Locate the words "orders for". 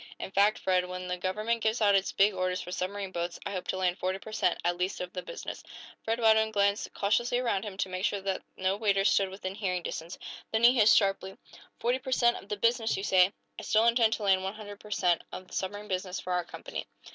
2.33-2.71